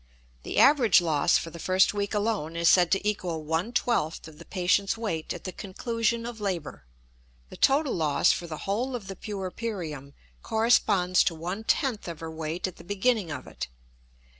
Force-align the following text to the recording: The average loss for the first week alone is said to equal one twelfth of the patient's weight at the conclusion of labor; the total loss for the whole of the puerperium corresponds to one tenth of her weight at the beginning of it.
The 0.41 0.57
average 0.57 0.99
loss 0.99 1.37
for 1.37 1.51
the 1.51 1.59
first 1.59 1.93
week 1.93 2.15
alone 2.15 2.55
is 2.55 2.67
said 2.69 2.89
to 2.91 3.07
equal 3.07 3.43
one 3.43 3.71
twelfth 3.71 4.27
of 4.27 4.39
the 4.39 4.45
patient's 4.45 4.97
weight 4.97 5.31
at 5.31 5.43
the 5.43 5.51
conclusion 5.51 6.25
of 6.25 6.41
labor; 6.41 6.85
the 7.49 7.55
total 7.57 7.93
loss 7.93 8.31
for 8.31 8.47
the 8.47 8.65
whole 8.65 8.95
of 8.95 9.05
the 9.07 9.15
puerperium 9.15 10.15
corresponds 10.41 11.23
to 11.25 11.35
one 11.35 11.63
tenth 11.63 12.07
of 12.07 12.19
her 12.19 12.31
weight 12.31 12.65
at 12.65 12.77
the 12.77 12.83
beginning 12.83 13.29
of 13.31 13.45
it. 13.45 13.67